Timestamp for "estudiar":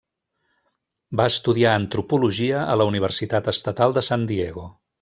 1.31-1.75